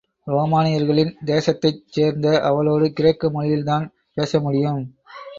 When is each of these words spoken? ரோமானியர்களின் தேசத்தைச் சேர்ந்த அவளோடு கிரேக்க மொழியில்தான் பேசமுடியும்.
ரோமானியர்களின் 0.27 1.11
தேசத்தைச் 1.25 1.81
சேர்ந்த 1.87 2.41
அவளோடு 2.41 2.93
கிரேக்க 2.93 3.31
மொழியில்தான் 3.31 3.85
பேசமுடியும். 4.17 4.81